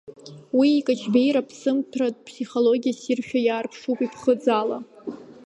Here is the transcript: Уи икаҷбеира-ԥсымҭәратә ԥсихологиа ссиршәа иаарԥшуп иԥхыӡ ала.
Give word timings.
Уи 0.57 0.69
икаҷбеира-ԥсымҭәратә 0.79 2.19
ԥсихологиа 2.25 2.93
ссиршәа 2.97 3.39
иаарԥшуп 3.41 3.99
иԥхыӡ 4.05 4.43
ала. 4.59 4.77